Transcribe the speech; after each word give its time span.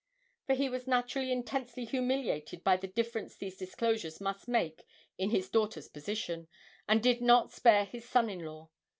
For 0.47 0.55
he 0.55 0.67
was 0.67 0.87
naturally 0.87 1.31
intensely 1.31 1.85
humiliated 1.85 2.63
by 2.63 2.75
the 2.75 2.87
difference 2.87 3.35
these 3.35 3.55
disclosures 3.59 4.19
must 4.19 4.47
make 4.47 4.83
in 5.19 5.29
his 5.29 5.47
daughter's 5.47 5.89
position, 5.89 6.47
and 6.87 7.03
did 7.03 7.21
not 7.21 7.51
spare 7.51 7.85
his 7.85 8.09
son 8.09 8.27
in 8.27 8.39
law. 8.43 8.71